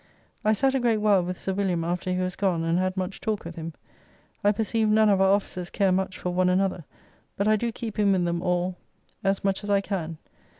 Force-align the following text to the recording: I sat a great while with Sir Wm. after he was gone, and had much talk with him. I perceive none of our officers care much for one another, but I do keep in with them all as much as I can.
I 0.43 0.53
sat 0.53 0.73
a 0.73 0.79
great 0.79 0.97
while 0.97 1.23
with 1.23 1.37
Sir 1.37 1.53
Wm. 1.53 1.83
after 1.83 2.11
he 2.11 2.17
was 2.17 2.35
gone, 2.35 2.63
and 2.63 2.79
had 2.79 2.97
much 2.97 3.21
talk 3.21 3.45
with 3.45 3.55
him. 3.55 3.73
I 4.43 4.51
perceive 4.51 4.87
none 4.89 5.09
of 5.09 5.21
our 5.21 5.29
officers 5.31 5.69
care 5.69 5.91
much 5.91 6.17
for 6.17 6.31
one 6.31 6.49
another, 6.49 6.85
but 7.37 7.47
I 7.47 7.55
do 7.55 7.71
keep 7.71 7.99
in 7.99 8.11
with 8.11 8.25
them 8.25 8.41
all 8.41 8.77
as 9.23 9.43
much 9.43 9.63
as 9.63 9.69
I 9.69 9.79
can. 9.79 10.17